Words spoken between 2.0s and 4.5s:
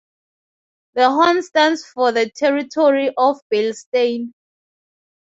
the territory of Beilstein.